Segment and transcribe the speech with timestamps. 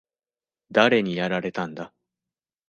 [0.71, 1.93] 誰にやられたんだ？